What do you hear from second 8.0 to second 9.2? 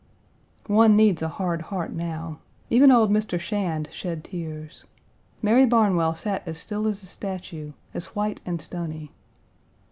white and stony.